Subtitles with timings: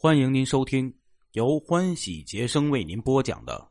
[0.00, 0.94] 欢迎您收听
[1.32, 3.68] 由欢喜杰生为您播讲的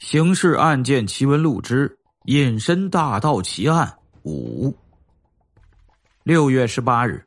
[0.04, 4.68] 《刑事案件奇闻录之隐身大盗奇案五》。
[6.24, 7.24] 六月十八日，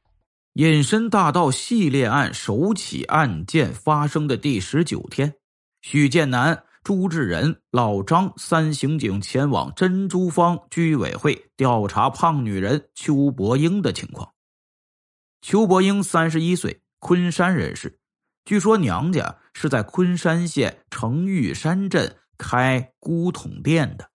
[0.56, 5.34] 隐身大盗系列案首起案件发生的第十九天，
[5.82, 14.34] 许建南、朱志仁、老张三刑警前往珍珠坊居委会调查胖女人邱伯英的情况。
[15.42, 18.00] 邱伯英三十一岁，昆山人士。
[18.46, 24.10] 据说娘家是在昆山县成玉山镇开古董店的。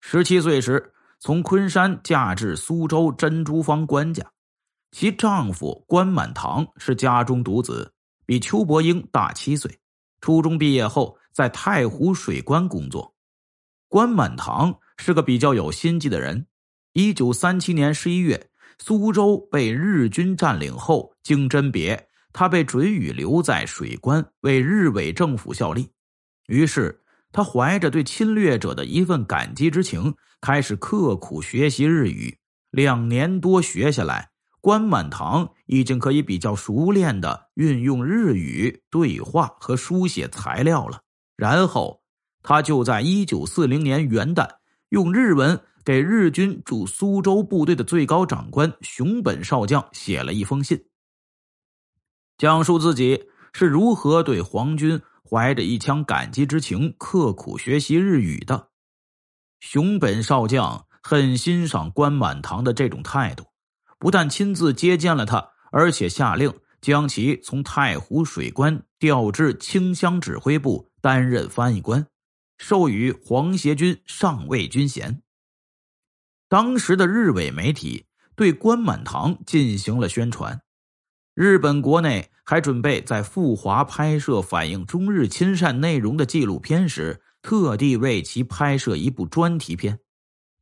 [0.00, 4.24] 十七岁时，从昆山嫁至苏州珍珠坊关家。
[4.92, 7.92] 其丈夫关满堂是家中独子，
[8.24, 9.78] 比邱伯英大七岁。
[10.20, 13.14] 初中毕业后，在太湖水关工作。
[13.88, 16.46] 关满堂是个比较有心计的人。
[16.94, 22.08] 一九三七年十一月，苏州被日军占领后，经甄别。
[22.38, 25.88] 他被准予留在水关为日伪政府效力，
[26.48, 27.00] 于是
[27.32, 32.36] 他怀着对侵略者的一份感激之情，开始刻苦学习日语。
[32.70, 34.28] 两年多学下来，
[34.60, 41.00] 关满堂已经可以比较熟练的运用日语对话和书写材料了。
[41.36, 42.02] 然后
[42.42, 44.46] 他就在一九四零年元旦
[44.90, 50.78] 用日文给日军驻苏州部队的最高长官熊本少将写了一封信。
[52.38, 58.68] 讲述自己是如何对皇军怀着一腔感激之情刻苦学习日语的。
[59.60, 63.46] 熊本少将很欣赏关满堂的这种态度，
[63.98, 72.06] 不但亲自接见了他，而且下令将其从太湖水关调至清乡指挥部担任翻译官，
[72.58, 75.22] 授予皇协军上尉军衔。
[76.48, 78.04] 当时的日伪媒体
[78.36, 80.60] 对关满堂进行了宣传。
[81.36, 89.98] 日本国内还准备在富华拍摄反映中日亲善内容的纪录片时，特地为其拍摄一部专题片。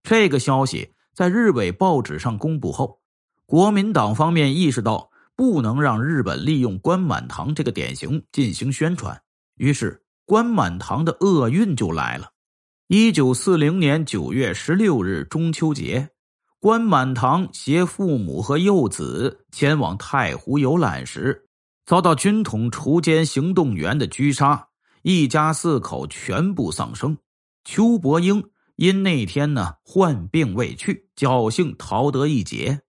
[0.03, 2.99] 这个消息在日伪报纸上公布后，
[3.47, 9.23] 国民党方面意识到不能让日本利用关满堂这个典型进行宣传，
[9.55, 12.33] 于是关满堂的厄运就来了。
[12.89, 16.14] 一九四零年九月十六日中秋节。
[16.65, 21.47] 关满堂携父母和幼子前往太湖游览时，
[21.85, 24.67] 遭到军统锄奸行动员的狙杀，
[25.03, 27.19] 一家四口全部丧生。
[27.67, 28.43] 邱伯英
[28.77, 32.81] 因那天呢患病未去，侥幸逃得一劫。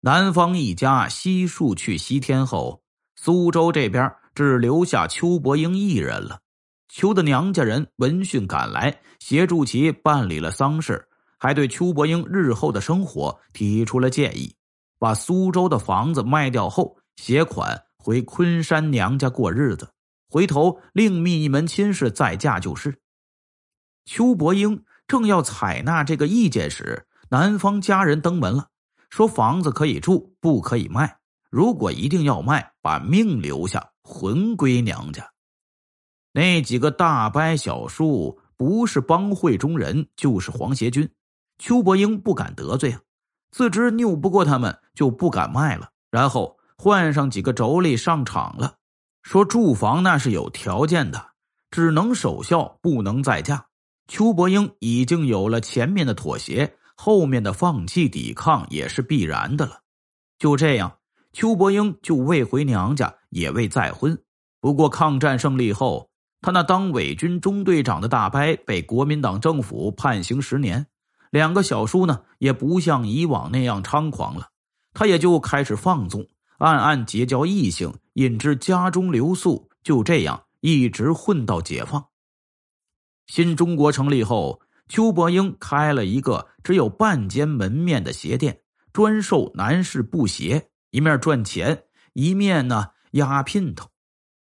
[0.00, 2.82] 南方一家悉数去西天后，
[3.14, 6.40] 苏州这边只留下邱伯英一人了。
[6.88, 11.06] 邱的娘家人闻讯赶来，协助其办理了丧事。
[11.38, 14.54] 还对邱伯英日后的生活提出了建议，
[14.98, 19.90] 把苏州的房子卖掉后，携款回昆山娘家过日子，
[20.28, 22.98] 回头另觅一门亲事再嫁就是。
[24.04, 28.68] 邱伯英正要采纳这个意见时，男方家人登门了，
[29.10, 31.18] 说房子可以住，不可以卖。
[31.50, 35.30] 如果一定要卖，把命留下，魂归娘家。
[36.32, 41.08] 那几个大伯小叔不是帮会中人，就是皇协军。
[41.64, 43.00] 邱伯英不敢得罪啊，
[43.50, 45.88] 自知拗不过他们，就不敢卖了。
[46.10, 48.74] 然后换上几个妯娌上场了，
[49.22, 51.28] 说住房那是有条件的，
[51.70, 53.64] 只能守孝，不能再嫁。
[54.08, 59.80] 邱伯英已经有了前面的妥协，后面的放弃抵抗也是必然的了。
[60.38, 60.98] 就这样，
[61.32, 64.22] 邱伯英就未回娘家，也未再婚。
[64.60, 66.10] 不过抗战胜利后，
[66.42, 70.86] 他那当伪军中队长的大伯被国民党政府判刑十年。
[71.34, 74.50] 两个小叔呢，也不像以往那样猖狂了，
[74.92, 76.24] 他也就开始放纵，
[76.58, 82.06] 暗暗结交异性，引至家中留宿，就这样一直混到解放。
[83.26, 88.60] 新中国成立后，邱伯英开了一个只有半间门面的鞋店，
[88.92, 93.88] 专售男士布鞋，一面赚钱，一面呢压姘头。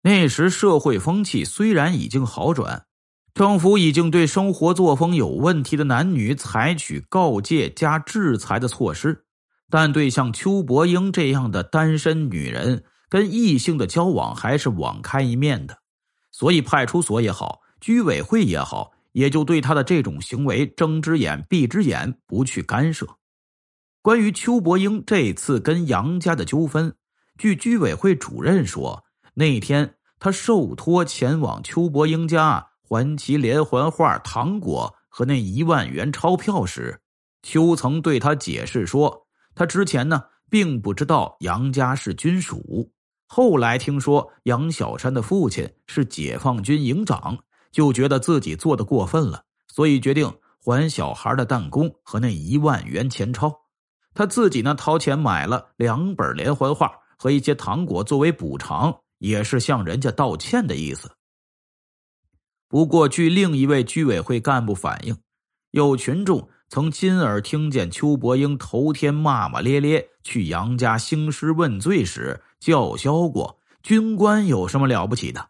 [0.01, 2.87] 那时社会风气虽然已经好转。
[3.33, 9.25] 政府已经对生活作风有问题的男女采取告诫加制裁的措施，
[9.71, 15.79] 但对像邱伯英这样的单身女人跟异性的交往还是网开一面的，
[16.33, 23.07] 所以派出所也好，居委会也好，也就对他的这种行为睁只眼闭只眼，不去干涉。
[24.03, 26.95] 关于邱伯英这次跟杨家的纠纷，
[27.39, 29.05] 据居委会主任说，
[29.35, 32.70] 那天他受托前往邱伯英家。
[32.91, 37.01] 还其连环画、糖果和那一万元钞票时，
[37.41, 42.91] 邱曾对他解释说：“他之前呢，并不知道杨家是军属，
[43.29, 47.39] 后来听说杨小山的父亲是解放军营长，
[47.71, 50.29] 就觉得自己做的过分了，所以决定
[50.59, 53.57] 还小孩的弹弓和那一万元钱钞。
[54.15, 61.09] 他自己呢掏钱买了两本连环画和一些糖果作为补偿，也是向人家道歉的意思。
[62.71, 65.19] 不过，据另一位居委会干部反映，
[65.73, 72.41] 有群众曾亲耳听见邱伯英头天骂骂咧咧去杨家兴师问罪时。
[72.61, 75.49] 叫嚣过军官有什么了不起的？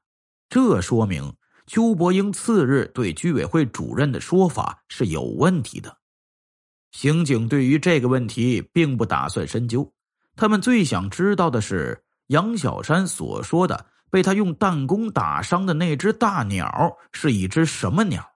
[0.49, 1.35] 这说明
[1.67, 5.99] 邱伯英次日对居委会主任的说法是有问题的。
[6.93, 9.93] 刑警对于这个问题并不打算深究，
[10.37, 18.33] 他们最想知道的是杨小山所说的被他用弹弓打伤的那只大鸟是一只什么鸟。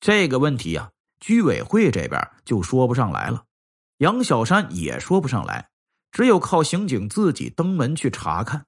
[0.00, 0.90] 这个问题呀，
[1.20, 3.44] 居委会这边就说不上来了，
[3.98, 5.68] 杨小山也说不上来。
[6.10, 8.66] 只有靠刑警自己登门去查看，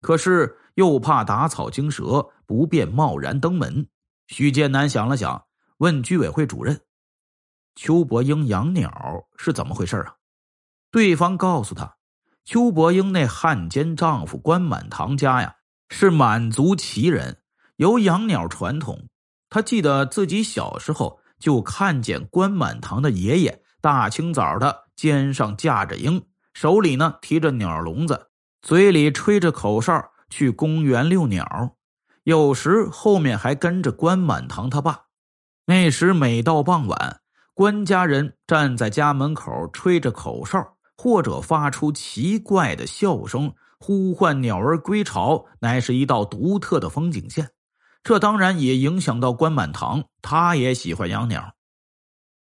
[0.00, 3.86] 可是又怕打草惊蛇，不便贸然登门。
[4.26, 5.46] 许建南想了想，
[5.76, 6.80] 问居委会主任
[7.76, 10.16] ：“邱伯英养鸟是怎么回事啊？”
[10.90, 11.96] 对方告诉他
[12.44, 15.56] ：“邱伯英那汉奸丈夫关满堂家呀，
[15.90, 17.36] 是满族旗人，
[17.76, 19.06] 有养鸟传统。
[19.50, 28.28] 他记得自己小时候就看见关满堂的爷爷大清早的肩上架着鹰。”手里呢提着鸟笼子，
[28.60, 31.76] 嘴里吹着口哨去公园遛鸟，
[32.24, 35.06] 有时后面还跟着关满堂他爸。
[35.66, 37.20] 那时每到傍晚，
[37.54, 47.50] 关家人站在家门口吹着口哨，或者发出奇怪的笑声，呼唤鸟儿归巢，乃是一道独特的风景线。
[48.04, 51.54] 这当然也影响到关满堂，他也喜欢养鸟。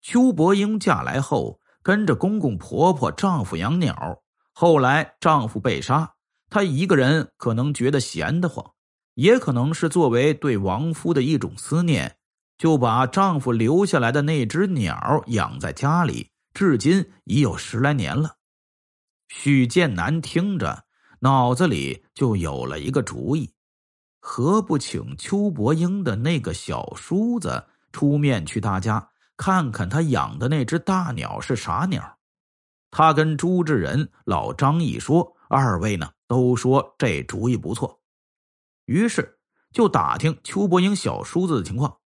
[0.02, 1.60] 邱伯英嫁来后。
[1.84, 4.22] 跟着公公婆婆、丈夫养鸟，
[4.52, 6.14] 后来丈夫被杀，
[6.48, 8.64] 她一个人可能觉得闲得慌，
[9.14, 12.18] 也可能是作为对亡夫的一种思念，
[12.56, 18.36] 就把丈夫留下来的那只鸟养在家里，至今已有十来年了。
[19.26, 20.84] 许建南听着，
[21.24, 23.54] 脑子里就有了一个主意：
[24.18, 29.10] 何不请邱伯英的那个小叔子出面去他家？
[29.36, 32.18] 看看他养的那只大鸟是啥鸟？
[32.90, 38.00] 他跟朱志仁、老张一说，二位呢都说这主意不错，
[38.86, 39.38] 于是
[39.72, 41.98] 就打听邱伯英小叔子的情况。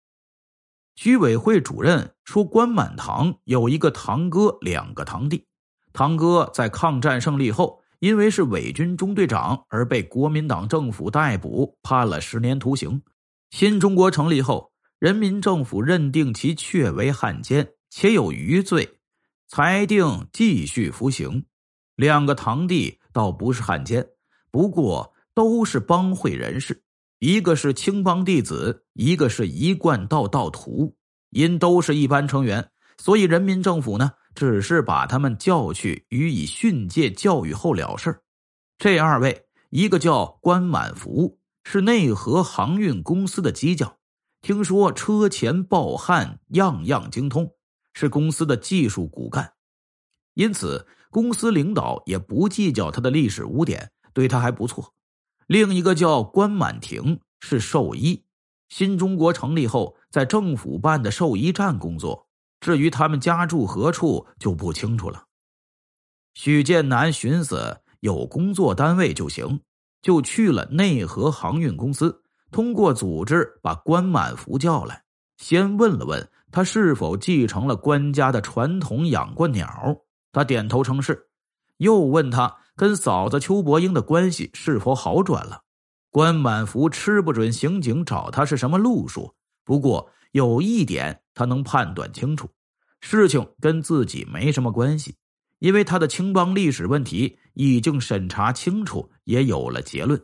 [0.93, 5.47] 居委会主任说，关满堂有一个堂哥，两个堂弟。
[5.91, 13.01] 堂哥在抗战胜利后，因为是伪军中队长而被国民党政府逮捕，判了十年徒刑。
[13.49, 14.71] 新中国成立后。
[14.99, 18.97] 人民政府认定其确为汉奸，且有余罪，
[19.47, 21.45] 裁定继续服刑。
[21.95, 24.07] 两个堂弟倒不是汉奸，
[24.49, 26.81] 不过都是帮会人士，
[27.19, 30.95] 一个是青帮弟子，一个是一贯道道徒。
[31.29, 38.21] 因都是一般成员，所以人民政府呢，只是把他们叫去予以训诫教育后了事
[38.77, 43.97] 这二位，一个叫关满福，是内河航运公司的机匠。
[44.43, 47.51] 听说车前报焊样样精通，
[47.95, 49.53] 是公司的技术骨干，
[50.35, 54.93] 因此公司领导也不计较他的历史污点，对他还不错。
[55.47, 58.23] 另一个叫关满庭，是兽医，
[58.69, 62.26] 新中国成立后在政府办的兽医站工作。
[62.59, 65.23] 至于他们家住何处，就不清楚了。
[66.33, 69.61] 许建南寻思有工作单位就行，
[70.01, 72.23] 就去了内河航运公司。
[72.51, 75.03] 通过组织把关满福叫来，
[75.37, 79.97] 先问了问他是否继承了关家的传统养过鸟，
[80.31, 81.27] 他点头称是，
[81.77, 85.63] 又问他跟嫂子邱伯英的关系是否好转了。
[86.09, 89.35] 关满福吃不准刑警找他是什么路数，
[89.65, 92.49] 不过有一点他能判断清楚，
[92.99, 95.15] 事情跟自己没什么关系，
[95.59, 100.21] 因为他的青帮历史问题已经审查清楚，也有了结论。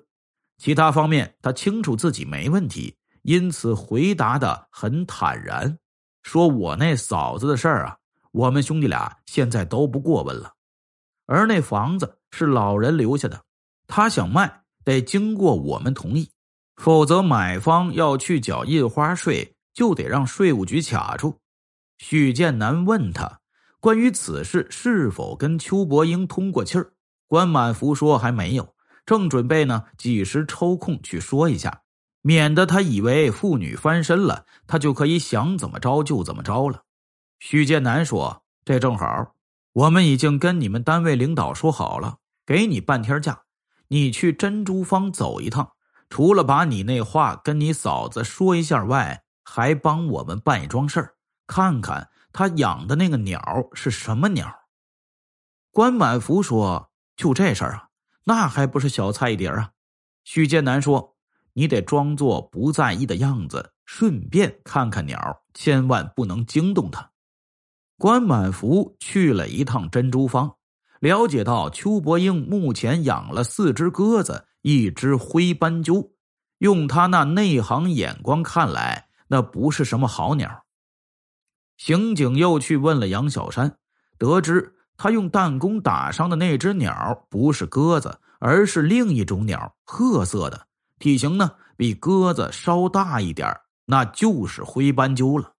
[0.58, 5.78] 其他方面，他清楚自己没问题，因此回答的很坦然，
[6.22, 7.98] 说：“我那嫂子的事儿啊，
[8.32, 10.54] 我们兄弟俩现在都不过问了。
[11.26, 13.44] 而那房子是老人留下的，
[13.88, 16.30] 他想卖得经过我们同意，
[16.76, 21.40] 否则买方要去缴印花税，就得让税务局卡住。”
[21.98, 23.40] 许建南问他
[23.80, 26.94] 关于此事是否跟邱伯英通过气儿，
[27.28, 28.74] 关满福说还没有。
[29.06, 31.82] 正准备呢，几时抽空去说一下，
[32.22, 36.84] 免得他以为妇女翻身了，他就可以想怎么着就怎么着了。
[37.40, 39.36] 许建南说：“这正好，
[39.74, 43.44] 我们已经跟你们单位领导说好了，给你半天假，
[43.90, 45.74] 你去珍珠坊走一趟，
[46.10, 51.16] 除了把你那话跟你嫂子说一下外，还帮我们办一桩事儿，
[51.48, 54.54] 看看他养的那个鸟是什么鸟。”
[55.72, 57.90] 关满福说：“就这事儿啊，
[58.26, 59.72] 那还不是小菜一碟啊？”
[60.24, 61.16] 许建南说
[61.54, 67.12] ：“你得装作不在意的样子，顺便看看鸟，千万不能惊动它。”
[67.98, 70.56] 关满福去了一趟珍珠坊，
[71.00, 76.12] 了解到邱伯英目前养了四只鸽子，一只灰斑鸠。
[76.60, 80.64] 用他那内行眼光看来，那不是什么好鸟。
[81.76, 83.78] 刑警又去问了杨小山，
[84.20, 90.68] 得知他用弹弓打伤的那只鸟不是鸽子，而是另一种鸟，褐色的，
[91.00, 95.54] 体型呢比鸽子稍大一点那就是灰斑鸠了。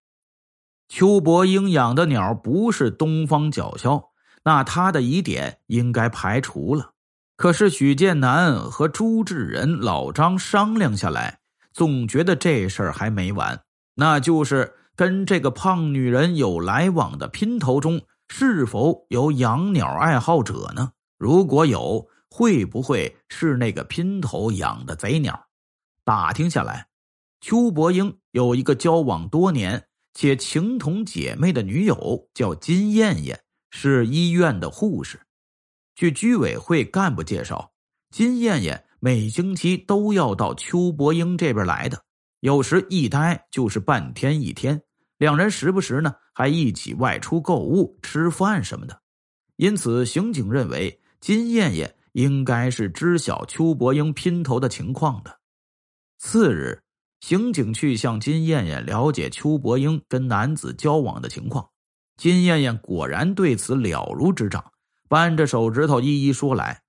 [0.87, 4.11] 邱伯英养的鸟不是东方角鸮，
[4.45, 6.93] 那他的疑点应该排除了。
[7.35, 11.41] 可是许建南和朱志仁、老张商量下来，
[11.73, 13.64] 总觉得这事儿还没完。
[13.95, 20.93] 那就是跟这个胖女人有来往的姘头中，是否有养鸟爱好者呢？
[21.19, 25.47] 如果有，会不会是那个姘头养的贼鸟？
[26.05, 26.89] 打听下来，
[27.41, 29.87] 邱伯英有一个交往多年。
[30.17, 35.21] 且情同姐妹的女友叫金艳艳，是医院的护士。
[35.97, 37.73] 据居委会干部介绍，
[38.13, 42.05] 金艳艳每星期都要到邱伯英这边来的，
[42.45, 44.83] 有时一待就是半天一天。
[45.17, 49.01] 两人时不时呢还一起外出购物、吃饭什么的。
[49.57, 55.41] 因此，刑警认为金艳艳应该是知晓邱伯英姘头的情况的。
[56.19, 56.83] 次日。
[57.21, 61.67] 刑警去向金艳艳了解邱伯英跟男子交往的情况，
[62.19, 64.63] 金艳艳果然对此了如指掌，
[65.09, 66.83] 扳着手指头一一说来。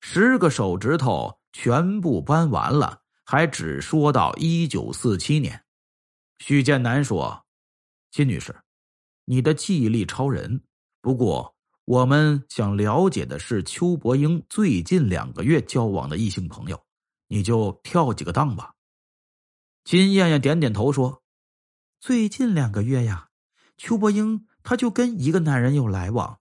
[0.00, 5.64] 十个手指头全部扳完了，还只说到一九四七年。
[6.38, 7.44] 许建南说
[8.12, 8.54] ：“金女士，
[9.24, 10.62] 你的记忆力超人。
[11.00, 11.54] 不过，
[11.84, 16.84] 我们想了解的是邱伯英最近两个月交往的异性朋友，
[17.28, 18.74] 你就跳几个档吧。”
[19.84, 21.22] 金艳艳点点头说
[22.00, 23.28] ：“最近两个月呀，
[23.76, 26.40] 邱伯英他就跟一个男人有来往，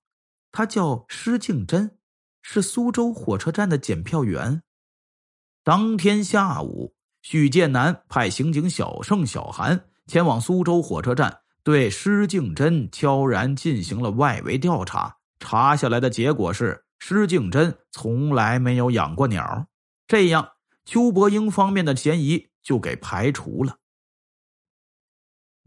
[0.52, 1.98] 他叫施敬真，
[2.42, 4.64] 是苏州火车站的检票员。”
[5.64, 15.18] 当天下午，许建南派刑警小盛、小韩前往苏州火车站，对施敬真悄然进行了外围调查。
[15.40, 19.68] 查下来的结果是，施敬真从来没有养过鸟。
[20.08, 20.50] 这样，
[20.86, 22.48] 邱伯英方面的嫌疑。
[22.64, 23.76] 就给排除了。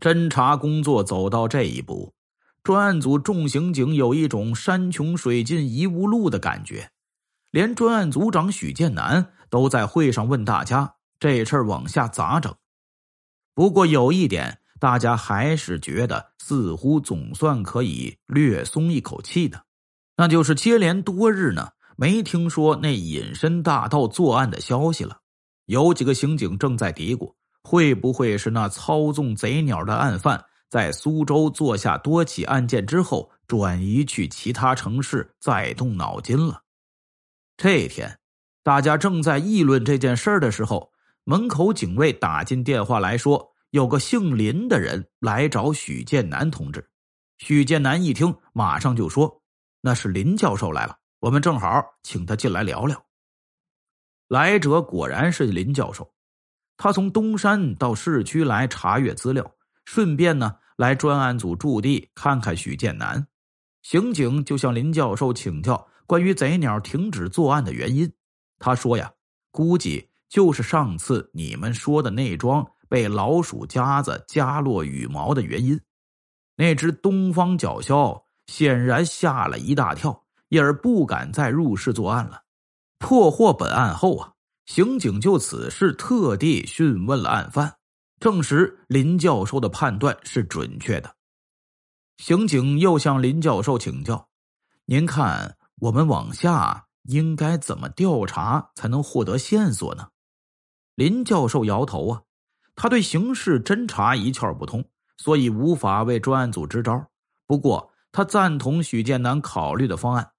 [0.00, 2.14] 侦查工作走到这一步，
[2.62, 6.90] 专案组众刑警有一种山穷水尽疑无路的感觉，
[7.50, 12.54] 连专案组长许建南都在会上问大家：“这事儿往下咋整？”
[13.54, 19.64] 不过有一点，大家还是觉得似乎总算可以略松一口气的，
[20.16, 25.20] 那就是接连多日呢，没听说那隐身大盗作案的消息了。
[25.64, 36.62] 有几个刑警正在嘀咕：会不会是那操纵贼鸟的案犯在苏州做下多起案件之后，转移去其他城市再动脑筋了？
[37.56, 38.18] 这天，
[38.66, 40.92] 大家正在议论这件事的时候，
[41.22, 46.90] 门口警卫打进电话来说，有个姓林的人来找许建南同志。
[47.38, 49.40] 许建南一听，马上就说
[49.82, 53.00] ：“那是林教授来了，我们正好请他进来聊聊。”
[54.26, 56.12] 来者果然是林教授，
[56.76, 59.48] 他从东山到市区来查阅资料，
[59.84, 63.28] 顺便呢来专案组驻地看看许建南。
[63.82, 68.12] 刑警就向林教授请教关于贼鸟停止作案的原因。
[68.58, 69.12] 他说呀，
[69.50, 75.80] 估计就是上次你们说的那桩被老鼠夹子夹落羽毛的原因。
[76.56, 82.42] 那只东方角鸮显然吓了一大跳，因而不敢再入室作案了。
[82.98, 84.32] 破获本案后啊，
[84.64, 87.76] 刑警就此事特地讯问了案犯，
[88.18, 91.14] 证实林教授的判断是准确的。
[92.16, 94.30] 刑警又向林教授请教
[94.86, 100.08] ：“您看，我们往下应该怎么调查才能获得线索呢？”
[100.96, 102.22] 林教授摇头啊，
[102.74, 104.84] 他对刑事侦查一窍不通，
[105.18, 107.06] 所以无法为专案组支招。
[107.46, 110.30] 不过，他赞同许建南考虑的方案。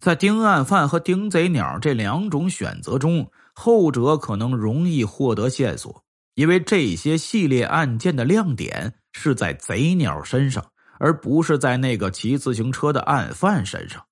[0.00, 10.64] 在盯案犯和盯贼鸟这两种选择中，后者可能容易获得线索，因为这些系列案件的亮点是在贼鸟身上，
[11.00, 14.04] 而不是在那个骑自行车的案犯身上。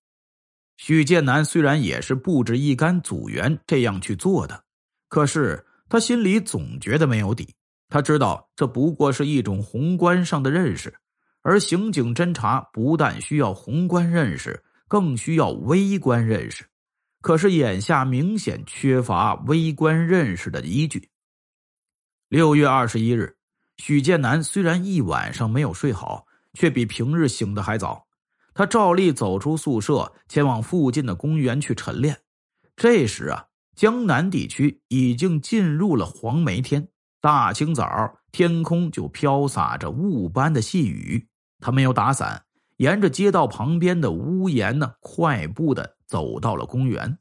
[0.77, 4.63] 许建南虽然也是布置一干组员这样去做的，
[5.09, 7.49] 可是他心里总觉得没有底。
[7.89, 10.95] 他知道这不过是一种宏观上的认识，
[11.43, 16.67] 而刑警侦查不但需要宏观认识，更需要微观认识。
[17.23, 21.09] 可是眼下明显缺乏微观认识的依据。
[22.29, 23.37] 六月二十一日，
[23.79, 28.06] 许建南虽然一晚上没有睡好，却比平日醒的还早。
[28.57, 32.23] 他照例走出宿舍，前往附近的公园去晨练。
[32.75, 33.45] 这时啊，
[33.77, 36.89] 江南地区已经进入了黄梅天，
[37.21, 41.29] 大清早天空就飘洒着雾般的细雨。
[41.61, 42.45] 他没有打伞，
[42.79, 47.19] 沿着街道旁边的屋檐呢，快步的走到了公园。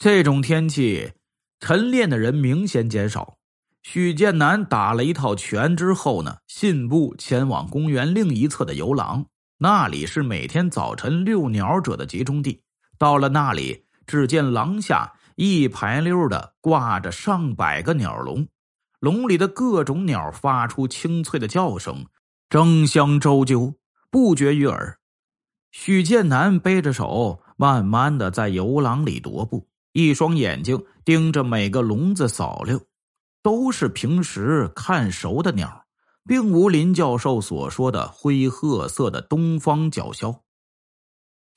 [0.00, 1.12] 这种天气，
[1.60, 3.36] 晨练的人明显减少。
[3.84, 9.26] 许建南打了一套拳之后呢，信步前往公园另一侧的游廊。
[9.62, 12.62] 那里是每天早晨遛鸟者的集中地。
[12.96, 18.48] 到了那里，只见廊下一排溜的挂着上百个鸟笼，
[19.00, 22.06] 笼里的各种鸟发出清脆的叫声，
[22.48, 23.74] 争相周啾，
[24.10, 24.98] 不绝于耳。
[25.72, 32.80] 许建南背着手，慢慢的在游廊里踱步，一双眼睛盯着每个笼子扫溜，
[33.42, 35.84] 都是平时看熟的鸟。
[36.26, 40.40] 并无林教授所说的灰褐色的东方角鸮。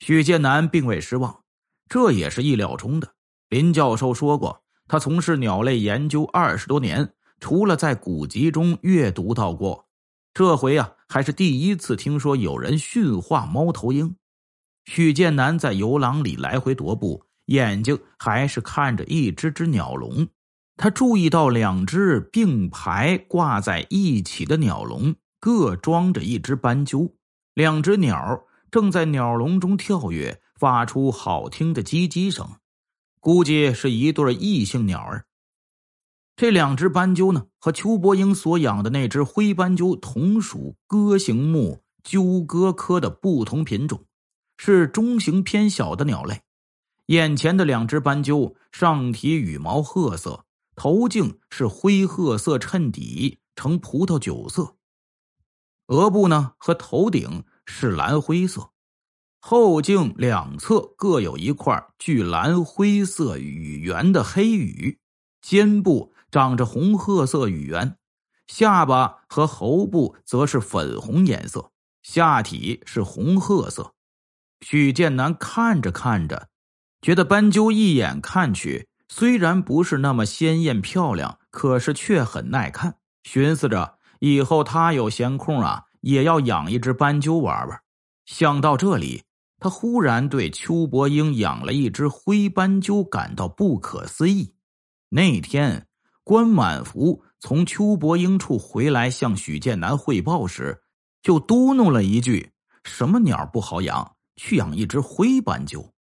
[0.00, 1.42] 许建南并未失望，
[1.88, 3.14] 这也是意料中的。
[3.48, 9.86] 林教授说过，他从事鸟类研究二十多年，除了在古籍中阅读到过，
[10.32, 14.16] 这回啊还是第一次听说有人驯化猫头鹰。
[14.86, 20.28] 许建南在游廊里来回踱步，眼睛还是看着一只只鸟笼。
[20.76, 27.14] 他注意到两只并排挂在一起的鸟笼，各装着一只斑鸠。
[27.54, 32.56] 两只鸟正在鸟笼中跳跃，发出好听的叽叽声，
[33.20, 35.26] 估计是一对异性鸟儿。
[36.34, 44.04] 这两只斑鸠呢，和邱伯英所养的那只灰斑鸠同属鸽形目鸠鸽科的不同品种，
[44.56, 46.40] 是中型偏小的鸟类。
[47.06, 50.44] 眼前的两只斑鸠上体羽毛褐色。
[50.76, 54.76] 头颈是灰褐色衬底，呈葡萄酒色；
[55.86, 58.72] 额部呢和头顶是蓝灰色，
[59.40, 64.98] 后颈两侧各有一块具蓝灰色羽缘的黑羽，
[65.40, 67.96] 肩部长着红褐色羽缘，
[68.46, 71.70] 下巴和喉部则是粉红颜色，
[72.02, 73.94] 下体是红褐色。
[74.60, 76.48] 许建南看着看着，
[77.00, 78.88] 觉得斑鸠一眼看去。
[79.16, 82.96] 虽然不是那么鲜艳漂亮，可是却很耐看。
[83.22, 87.80] 寻思着以后他有闲空啊，也要养一只斑鸠玩玩。
[88.26, 89.22] 想到这里，
[89.60, 94.56] 他忽然对邱伯英养了一只灰斑鸠感到不可思议。
[95.10, 95.86] 那天，
[96.24, 100.82] 关满福从邱伯英处回来，向许建南汇报时，
[101.22, 102.50] 就嘟哝了一句
[102.82, 105.93] ：“什么鸟不好养，去养一只灰斑鸠。”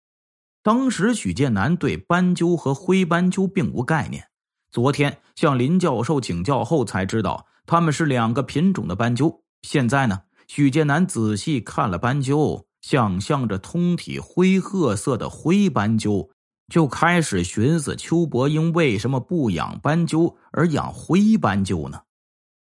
[0.63, 4.27] 当时许建南对斑鸠和灰斑鸠并无概念，
[4.71, 9.43] 昨天向林教授请教后才知道他们是两个品种的斑鸠。
[9.63, 16.29] 现在呢，许建南仔细看了斑鸠，想象着通体灰褐色的灰斑鸠，
[16.67, 22.01] 就开始寻思邱伯英为什么不养斑鸠而养灰斑鸠呢？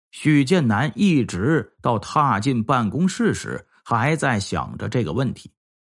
[0.09, 5.51] 许建南一直到踏进办公室时，还在想着这个问题，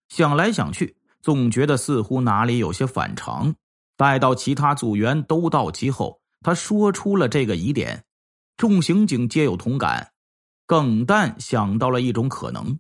[0.09, 0.97] 想来想去。
[1.21, 3.55] 总觉得似乎哪里有些反常。
[3.97, 8.05] 待到其他组员都到齐后，他说出了这个疑点，
[8.57, 10.13] 众刑警皆有同感。
[10.67, 12.79] 耿旦想到了一种可能：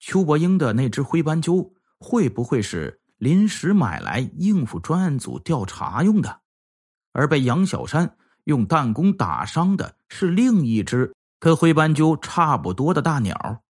[0.00, 6.40] 邱伯英的那只灰斑鸠会不会是临时买来应付专案组调查用的？
[7.12, 13.62] 而被杨小山用弹弓打伤的是另一只跟灰斑鸠差不多的大鸟？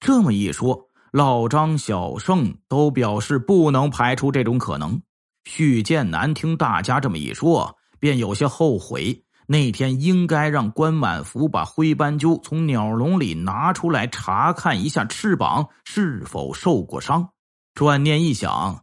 [0.00, 0.88] 这么一说。
[1.12, 4.98] 老张、小盛都表示不能排除这种可能。
[5.44, 17.28] 许建南听大家这么一说，便有些后悔那天应该让关满福把灰斑鸠从鸟笼里拿出来查看一下翅膀是否受过伤。
[17.74, 18.82] 转念一想，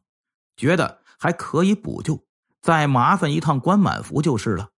[0.56, 2.24] 觉得还可以补救，
[2.62, 4.70] 再麻烦一趟关满福就是了。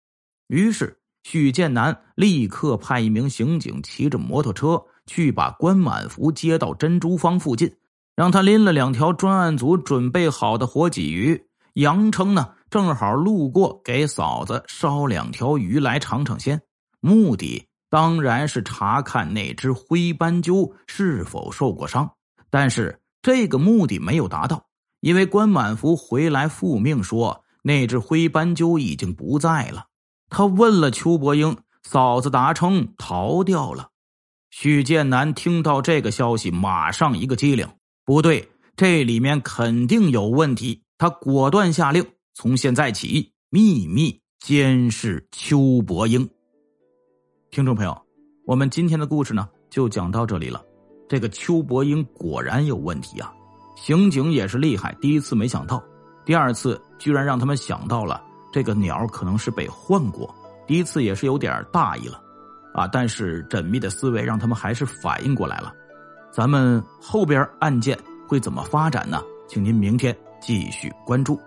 [0.47, 4.81] 于是许建南立刻派一名刑警骑着摩托车。
[5.11, 7.75] 去把关满福接到珍珠坊附近，
[8.15, 11.49] 让他拎了两条专案组准备好的活鲫鱼。
[11.73, 16.63] 杨成呢，正好路过，给嫂子烧两条鱼来尝尝鲜。
[17.01, 22.09] 目的当然是查看那只灰斑鸠是否受过伤。
[22.49, 24.67] 但是这个目的没有达到，
[25.01, 29.87] 因为关满福回来复命说那只灰斑鸠已经不在了。
[30.29, 33.89] 他问了邱伯英，嫂子答称逃掉了。
[34.51, 37.67] 许建南听到这个消息，马上一个机灵，
[38.05, 40.83] 不对，这里面肯定有问题。
[40.99, 46.29] 他果断下令，从现在起秘密监视邱伯英。
[47.51, 47.97] 听众朋友，
[48.45, 50.63] 我们今天的故事呢，就讲到这里了。
[51.09, 53.33] 这个邱伯英果然有问题啊！
[53.77, 55.83] 刑警也是厉害，第一次没想到，
[56.25, 60.33] 第二次居然让他们想到了这个鸟可能是被换过。
[60.67, 62.23] 第一次也是有点大意了，
[62.75, 62.87] 啊！
[62.87, 65.73] 但是缜密的思维让他们还是反应过来了。
[66.31, 69.23] 咱们后边案件会怎么发展呢？
[69.49, 71.41] 请您明天继续关注。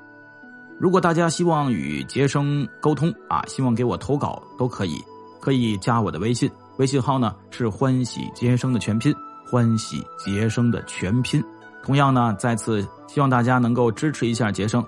[0.80, 5.02] 如果大家希望与杰生沟通啊，希望给我投稿都可以，
[5.40, 9.14] 可以加我的微信，微信号呢是欢喜杰生的全拼。
[9.46, 11.44] 欢喜杰生的全拼，
[11.84, 14.84] 同样呢，再次希望大家能够支持一下杰生，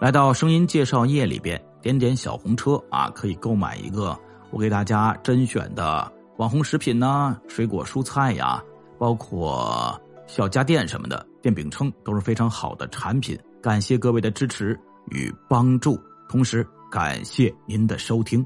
[0.00, 4.18] 来到声音介绍页里边点点小红车啊，可以购买一个
[4.50, 8.62] 我给大家甄选的网红食品呢，水果蔬菜呀，
[8.98, 13.38] 包括小家电什么的，电饼铛都是非常好的产品。
[13.62, 14.78] 感谢各位的支持
[15.10, 18.44] 与帮助，同时感谢您的收听。